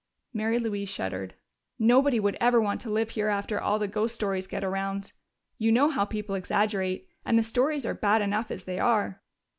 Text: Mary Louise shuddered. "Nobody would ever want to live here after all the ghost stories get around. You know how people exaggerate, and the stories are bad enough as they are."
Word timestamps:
Mary 0.33 0.57
Louise 0.57 0.89
shuddered. 0.89 1.35
"Nobody 1.77 2.19
would 2.19 2.35
ever 2.41 2.59
want 2.59 2.81
to 2.81 2.89
live 2.89 3.11
here 3.11 3.27
after 3.27 3.61
all 3.61 3.77
the 3.77 3.87
ghost 3.87 4.15
stories 4.15 4.47
get 4.47 4.63
around. 4.63 5.11
You 5.59 5.71
know 5.71 5.89
how 5.89 6.05
people 6.05 6.33
exaggerate, 6.33 7.07
and 7.23 7.37
the 7.37 7.43
stories 7.43 7.85
are 7.85 7.93
bad 7.93 8.23
enough 8.23 8.49
as 8.49 8.63
they 8.63 8.79
are." 8.79 9.21